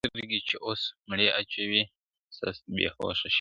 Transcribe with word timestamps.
سترگې 0.09 0.39
چي 0.47 0.55
اوس 0.65 0.81
مړې 1.09 1.27
اچوي 1.39 1.81
ست 2.35 2.57
بې 2.75 2.87
هوښه 2.93 3.15
شوی 3.19 3.27
دی 3.29 3.29